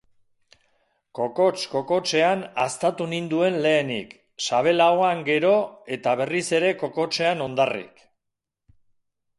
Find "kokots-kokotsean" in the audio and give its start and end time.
1.17-2.41